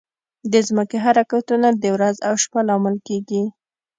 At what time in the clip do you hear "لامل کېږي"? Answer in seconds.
2.67-3.43